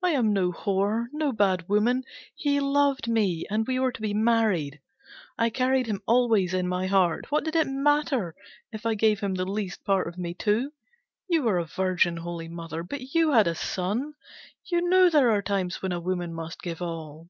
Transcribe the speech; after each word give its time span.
I 0.00 0.10
am 0.10 0.32
no 0.32 0.52
whore, 0.52 1.06
no 1.12 1.32
bad 1.32 1.68
woman, 1.68 2.04
he 2.36 2.60
loved 2.60 3.08
me, 3.08 3.44
and 3.50 3.66
we 3.66 3.80
were 3.80 3.90
to 3.90 4.00
be 4.00 4.14
married. 4.14 4.80
I 5.36 5.50
carried 5.50 5.88
him 5.88 6.02
always 6.06 6.54
in 6.54 6.68
my 6.68 6.86
heart, 6.86 7.32
what 7.32 7.42
did 7.42 7.56
it 7.56 7.66
matter 7.66 8.36
if 8.70 8.86
I 8.86 8.94
gave 8.94 9.18
him 9.18 9.34
the 9.34 9.44
least 9.44 9.82
part 9.82 10.06
of 10.06 10.18
me 10.18 10.34
too? 10.34 10.70
You 11.26 11.42
were 11.42 11.58
a 11.58 11.64
virgin, 11.64 12.18
Holy 12.18 12.46
Mother, 12.46 12.84
but 12.84 13.12
you 13.12 13.32
had 13.32 13.48
a 13.48 13.56
son, 13.56 14.14
you 14.70 14.88
know 14.88 15.10
there 15.10 15.32
are 15.32 15.42
times 15.42 15.82
when 15.82 15.90
a 15.90 15.98
woman 15.98 16.32
must 16.32 16.62
give 16.62 16.80
all. 16.80 17.28